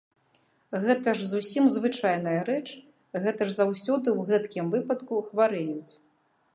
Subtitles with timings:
[0.85, 2.65] Гэта ж зусім звычайная рэч,
[3.27, 5.93] гэта ж заўсёды ў гэткім выпадку хварэюць.